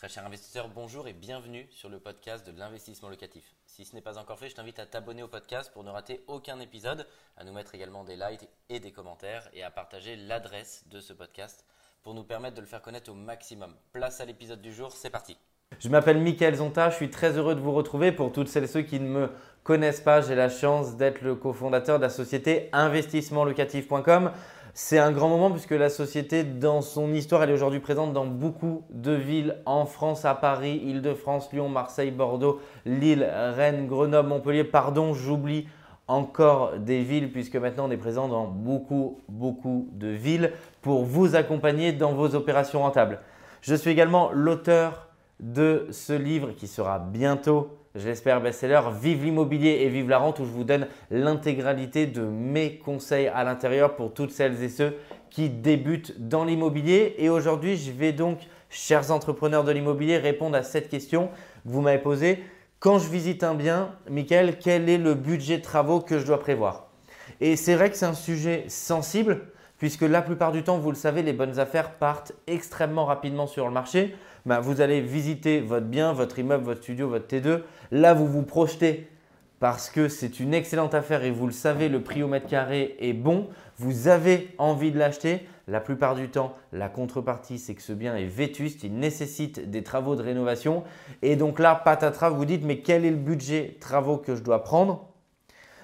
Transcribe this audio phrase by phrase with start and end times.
[0.00, 3.44] Très cher investisseur, bonjour et bienvenue sur le podcast de l'investissement locatif.
[3.66, 6.24] Si ce n'est pas encore fait, je t'invite à t'abonner au podcast pour ne rater
[6.26, 7.06] aucun épisode,
[7.36, 11.12] à nous mettre également des likes et des commentaires et à partager l'adresse de ce
[11.12, 11.66] podcast
[12.02, 13.74] pour nous permettre de le faire connaître au maximum.
[13.92, 15.36] Place à l'épisode du jour, c'est parti.
[15.78, 18.10] Je m'appelle Mickaël Zonta, je suis très heureux de vous retrouver.
[18.10, 19.30] Pour toutes celles et ceux qui ne me
[19.64, 24.32] connaissent pas, j'ai la chance d'être le cofondateur de la société investissementlocatif.com.
[24.72, 28.26] C'est un grand moment puisque la société, dans son histoire, elle est aujourd'hui présente dans
[28.26, 34.64] beaucoup de villes en France, à Paris, Île-de-France, Lyon, Marseille, Bordeaux, Lille, Rennes, Grenoble, Montpellier.
[34.64, 35.66] Pardon, j'oublie
[36.06, 41.34] encore des villes puisque maintenant on est présent dans beaucoup, beaucoup de villes pour vous
[41.34, 43.20] accompagner dans vos opérations rentables.
[43.62, 45.08] Je suis également l'auteur
[45.40, 50.38] de ce livre qui sera bientôt je l'espère, best-seller Vive l'immobilier et vive la rente
[50.38, 54.96] où je vous donne l'intégralité de mes conseils à l'intérieur pour toutes celles et ceux
[55.28, 57.16] qui débutent dans l'immobilier.
[57.18, 61.80] Et aujourd'hui, je vais donc, chers entrepreneurs de l'immobilier, répondre à cette question que vous
[61.80, 62.44] m'avez posée.
[62.78, 66.38] Quand je visite un bien, Michael, quel est le budget de travaux que je dois
[66.38, 66.86] prévoir?
[67.40, 69.42] Et c'est vrai que c'est un sujet sensible
[69.78, 73.66] puisque la plupart du temps, vous le savez, les bonnes affaires partent extrêmement rapidement sur
[73.66, 74.14] le marché.
[74.46, 77.60] Ben, vous allez visiter votre bien, votre immeuble, votre studio, votre T2.
[77.92, 79.08] Là, vous vous projetez
[79.58, 82.96] parce que c'est une excellente affaire et vous le savez, le prix au mètre carré
[82.98, 83.48] est bon.
[83.76, 85.46] Vous avez envie de l'acheter.
[85.68, 89.84] La plupart du temps, la contrepartie, c'est que ce bien est vétuste, il nécessite des
[89.84, 90.82] travaux de rénovation.
[91.22, 94.64] Et donc là, patatras, vous dites, mais quel est le budget travaux que je dois
[94.64, 95.06] prendre?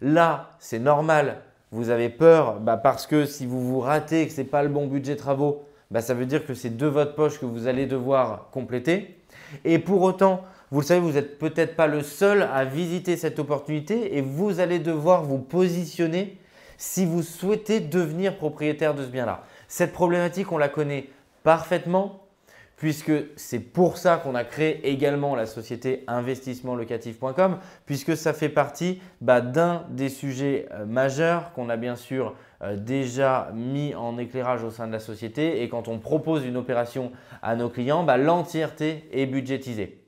[0.00, 1.42] Là, c'est normal,
[1.72, 4.68] vous avez peur bah, parce que si vous vous ratez que ce n'est pas le
[4.68, 7.86] bon budget travaux, bah, ça veut dire que c'est de votre poche que vous allez
[7.86, 9.18] devoir compléter.
[9.64, 13.38] Et pour autant, vous le savez, vous n'êtes peut-être pas le seul à visiter cette
[13.38, 16.38] opportunité et vous allez devoir vous positionner
[16.78, 19.44] si vous souhaitez devenir propriétaire de ce bien-là.
[19.68, 21.10] Cette problématique, on la connaît
[21.42, 22.22] parfaitement
[22.82, 29.00] puisque c'est pour ça qu'on a créé également la société investissementlocatif.com, puisque ça fait partie
[29.20, 32.34] bah, d'un des sujets euh, majeurs qu'on a bien sûr
[32.76, 35.62] déjà mis en éclairage au sein de la société.
[35.62, 37.12] Et quand on propose une opération
[37.42, 40.02] à nos clients, bah, l'entièreté est budgétisée.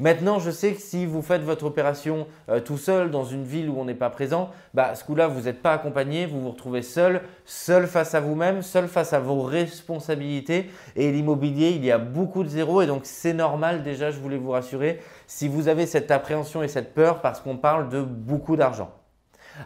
[0.00, 3.68] Maintenant, je sais que si vous faites votre opération euh, tout seul dans une ville
[3.68, 6.82] où on n'est pas présent, bah, ce coup-là, vous n'êtes pas accompagné, vous vous retrouvez
[6.82, 10.70] seul, seul face à vous-même, seul face à vos responsabilités.
[10.94, 14.36] Et l'immobilier, il y a beaucoup de zéros et donc c'est normal déjà, je voulais
[14.36, 18.54] vous rassurer, si vous avez cette appréhension et cette peur parce qu'on parle de beaucoup
[18.54, 18.92] d'argent.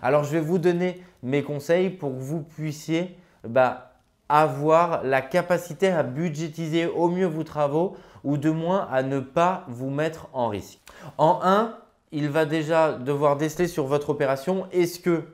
[0.00, 3.92] Alors, je vais vous donner mes conseils pour que vous puissiez bah,
[4.28, 9.64] avoir la capacité à budgétiser au mieux vos travaux ou de moins à ne pas
[9.68, 10.80] vous mettre en risque.
[11.18, 11.76] En 1,
[12.12, 14.66] il va déjà devoir déceler sur votre opération.
[14.72, 15.24] Est-ce que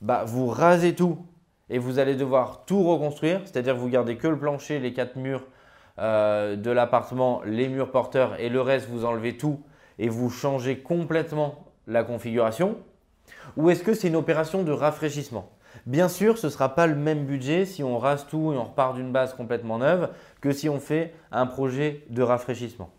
[0.00, 1.18] bah, vous rasez tout
[1.70, 5.42] et vous allez devoir tout reconstruire, c'est-à-dire vous gardez que le plancher, les quatre murs
[5.98, 9.60] euh, de l'appartement, les murs porteurs et le reste, vous enlevez tout
[9.98, 12.76] et vous changez complètement la configuration
[13.56, 15.50] Ou est-ce que c'est une opération de rafraîchissement?
[15.86, 18.64] Bien sûr, ce ne sera pas le même budget si on rase tout et on
[18.64, 20.08] repart d'une base complètement neuve
[20.40, 22.90] que si on fait un projet de rafraîchissement.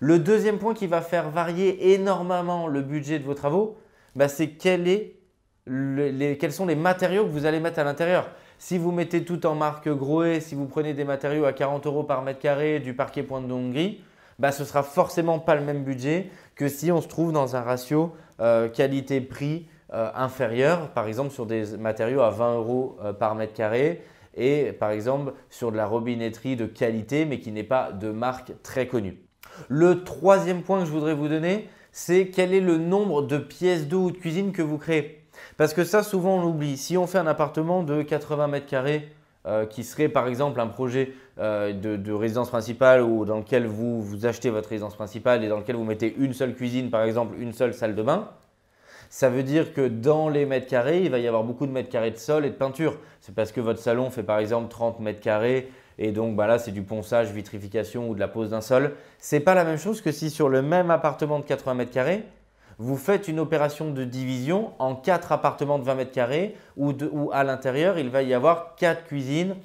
[0.00, 3.76] Le deuxième point qui va faire varier énormément le budget de vos travaux,
[4.14, 5.14] bah, c'est quels
[6.50, 8.30] sont les matériaux que vous allez mettre à l'intérieur.
[8.58, 12.02] Si vous mettez tout en marque Groé, si vous prenez des matériaux à 40 euros
[12.02, 14.02] par mètre carré, du parquet pointe de Hongrie,
[14.38, 17.56] bah, ce ne sera forcément pas le même budget que si on se trouve dans
[17.56, 23.12] un ratio euh, qualité-prix euh, inférieur, par exemple sur des matériaux à 20 euros euh,
[23.12, 24.02] par mètre carré
[24.34, 28.52] et par exemple sur de la robinetterie de qualité mais qui n'est pas de marque
[28.62, 29.18] très connue.
[29.68, 33.88] Le troisième point que je voudrais vous donner, c'est quel est le nombre de pièces
[33.88, 35.24] d'eau ou de cuisine que vous créez.
[35.56, 36.76] Parce que ça, souvent, on l'oublie.
[36.76, 39.08] Si on fait un appartement de 80 mètres carrés,
[39.46, 44.02] euh, qui serait par exemple un projet euh, de, résidence principale ou dans lequel vous,
[44.02, 47.36] vous achetez votre résidence principale et dans lequel vous mettez une seule cuisine, par exemple
[47.38, 48.28] une seule salle de bain,
[49.10, 51.88] ça veut dire que dans les mètres carrés, il va y avoir beaucoup de mètres
[51.88, 52.98] carrés de sol et de peinture.
[53.20, 56.58] C'est parce que votre salon fait par exemple 30 mètres carrés et donc bah là
[56.58, 58.94] c'est du ponçage, vitrification ou de la pose d'un sol.
[59.18, 62.24] C'est pas la même chose que si sur le même appartement de 80 mètres carrés,
[62.78, 66.92] vous faites une opération de division en quatre appartements de 20 mètres carrés où,
[67.32, 69.56] à l'intérieur il va y avoir quatre cuisines,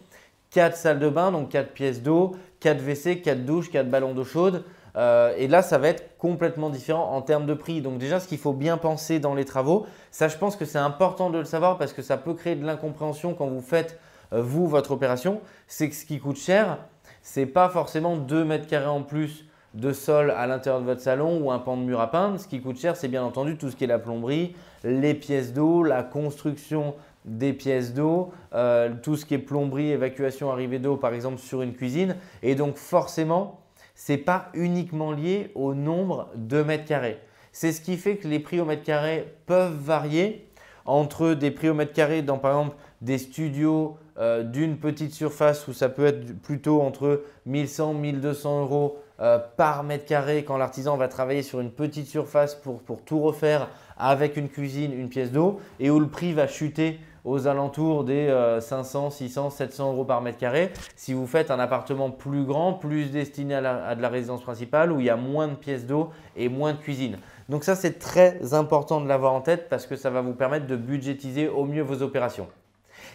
[0.50, 4.24] quatre salles de bain, donc quatre pièces d'eau, quatre WC, quatre douches, quatre ballons d'eau
[4.24, 4.64] chaude.
[4.96, 7.82] Euh, et là, ça va être complètement différent en termes de prix.
[7.82, 10.78] Donc déjà, ce qu'il faut bien penser dans les travaux, ça je pense que c'est
[10.78, 14.00] important de le savoir parce que ça peut créer de l'incompréhension quand vous faites,
[14.34, 15.42] euh, vous, votre opération.
[15.68, 16.78] C'est que ce qui coûte cher,
[17.22, 21.02] ce n'est pas forcément 2 mètres carrés en plus de sol à l'intérieur de votre
[21.02, 22.40] salon ou un pan de mur à peindre.
[22.40, 25.54] Ce qui coûte cher, c'est bien entendu tout ce qui est la plomberie, les pièces
[25.54, 30.98] d'eau, la construction des pièces d'eau, euh, tout ce qui est plomberie, évacuation, arrivée d'eau
[30.98, 32.16] par exemple sur une cuisine.
[32.42, 33.62] Et donc forcément,
[33.96, 37.20] c'est pas uniquement lié au nombre de mètres carrés.
[37.52, 40.48] C'est ce qui fait que les prix au mètre carré peuvent varier
[40.86, 45.68] entre des prix au mètre carré dans par exemple des studios euh, d'une petite surface
[45.68, 50.98] où ça peut être plutôt entre 1100 1200 euros euh, par mètre carré quand l'artisan
[50.98, 55.60] va travailler sur une petite surface pour, tout refaire avec une cuisine, une pièce d'eau
[55.80, 58.28] et où le prix va chuter aux alentours des
[58.60, 60.72] 500, 600, 700 euros par mètre carré.
[60.96, 65.00] Si vous faites un appartement plus grand, plus destiné à, de la résidence principale où
[65.00, 67.18] il y a moins de pièces d'eau et moins de cuisine.
[67.50, 70.68] Donc ça, c'est très important de l'avoir en tête parce que ça va vous permettre
[70.68, 72.48] de budgétiser au mieux vos opérations.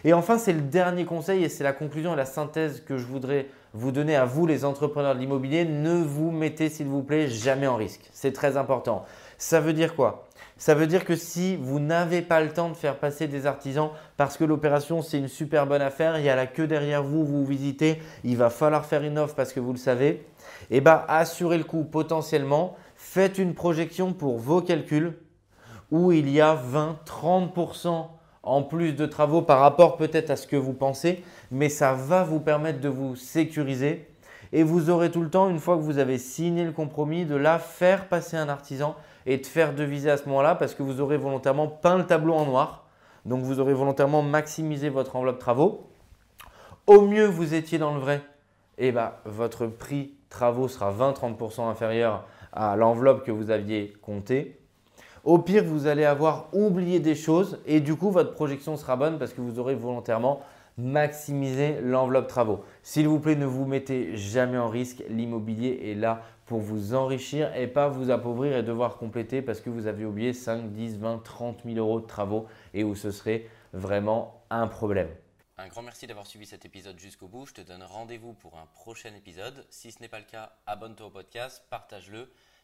[0.03, 3.05] Et enfin, c'est le dernier conseil et c'est la conclusion et la synthèse que je
[3.05, 5.65] voudrais vous donner à vous, les entrepreneurs de l'immobilier.
[5.65, 8.09] Ne vous mettez, s'il vous plaît, jamais en risque.
[8.11, 9.05] C'est très important.
[9.37, 10.27] Ça veut dire quoi?
[10.57, 13.91] Ça veut dire que si vous n'avez pas le temps de faire passer des artisans
[14.17, 17.25] parce que l'opération c'est une super bonne affaire, il y a la queue derrière vous,
[17.25, 20.25] vous visitez, il va falloir faire une offre parce que vous le savez, et
[20.71, 25.13] eh bien assurez le coup potentiellement, faites une projection pour vos calculs
[25.91, 26.57] où il y a
[27.07, 28.07] 20-30%
[28.49, 32.23] en plus de travaux par rapport peut-être à ce que vous pensez, mais ça va
[32.23, 34.07] vous permettre de vous sécuriser
[34.51, 37.35] et vous aurez tout le temps, une fois que vous avez signé le compromis, de
[37.35, 41.01] la faire passer un artisan et de faire deviser à ce moment-là parce que vous
[41.01, 42.87] aurez volontairement peint le tableau en noir.
[43.25, 45.87] Donc vous aurez volontairement maximisé votre enveloppe travaux.
[46.87, 48.21] Au mieux, vous étiez dans le vrai,
[48.79, 54.58] et eh ben, votre prix travaux sera 20-30% inférieur à l'enveloppe que vous aviez comptée.
[55.23, 59.19] Au pire, vous allez avoir oublié des choses et du coup, votre projection sera bonne
[59.19, 60.41] parce que vous aurez volontairement
[60.77, 62.63] maximisé l'enveloppe travaux.
[62.83, 65.03] S'il vous plaît, ne vous mettez jamais en risque.
[65.09, 69.69] L'immobilier est là pour vous enrichir et pas vous appauvrir et devoir compléter parce que
[69.69, 73.45] vous avez oublié 5, 10, 20, 30 000 euros de travaux et où ce serait
[73.73, 75.09] vraiment un problème.
[75.57, 77.45] Un grand merci d'avoir suivi cet épisode jusqu'au bout.
[77.45, 79.65] Je te donne rendez-vous pour un prochain épisode.
[79.69, 82.29] Si ce n'est pas le cas, abonne-toi au podcast, partage-le